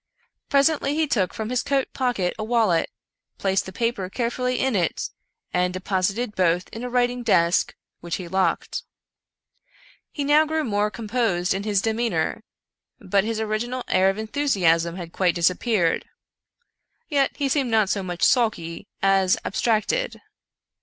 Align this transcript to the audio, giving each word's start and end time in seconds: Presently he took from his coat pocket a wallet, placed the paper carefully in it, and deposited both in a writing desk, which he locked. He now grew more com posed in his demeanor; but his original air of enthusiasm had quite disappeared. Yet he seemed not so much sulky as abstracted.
Presently 0.49 0.95
he 0.95 1.05
took 1.05 1.31
from 1.31 1.51
his 1.51 1.61
coat 1.61 1.93
pocket 1.93 2.33
a 2.39 2.43
wallet, 2.43 2.89
placed 3.37 3.67
the 3.67 3.71
paper 3.71 4.09
carefully 4.09 4.59
in 4.59 4.75
it, 4.75 5.11
and 5.53 5.71
deposited 5.71 6.33
both 6.33 6.67
in 6.69 6.83
a 6.83 6.89
writing 6.89 7.21
desk, 7.21 7.75
which 7.99 8.15
he 8.15 8.27
locked. 8.27 8.81
He 10.11 10.23
now 10.23 10.43
grew 10.47 10.63
more 10.63 10.89
com 10.89 11.07
posed 11.07 11.53
in 11.53 11.65
his 11.65 11.83
demeanor; 11.83 12.43
but 12.99 13.23
his 13.23 13.39
original 13.39 13.83
air 13.89 14.09
of 14.09 14.17
enthusiasm 14.17 14.95
had 14.95 15.13
quite 15.13 15.35
disappeared. 15.35 16.05
Yet 17.07 17.37
he 17.37 17.47
seemed 17.47 17.69
not 17.69 17.87
so 17.87 18.01
much 18.01 18.23
sulky 18.23 18.87
as 19.03 19.37
abstracted. 19.45 20.19